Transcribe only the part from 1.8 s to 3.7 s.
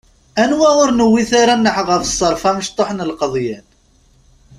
ɣef ṣṣerf amecṭuḥ n lqeḍyan!